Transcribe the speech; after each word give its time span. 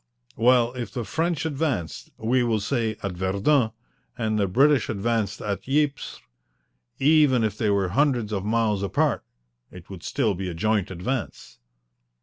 "Well, 0.35 0.73
if 0.73 0.91
the 0.91 1.03
French 1.05 1.45
advanced, 1.45 2.09
we 2.17 2.41
will 2.41 2.59
say, 2.59 2.97
at 3.03 3.11
Verdun, 3.11 3.69
and 4.17 4.39
the 4.39 4.47
British 4.47 4.89
advanced 4.89 5.39
at 5.43 5.69
Ypres, 5.69 6.19
even 6.97 7.43
if 7.43 7.55
they 7.55 7.69
were 7.69 7.89
hundreds 7.89 8.33
of 8.33 8.43
miles 8.43 8.81
apart 8.81 9.23
it 9.69 9.91
would 9.91 10.01
still 10.01 10.33
be 10.33 10.49
a 10.49 10.55
joint 10.55 10.89
advance." 10.89 11.59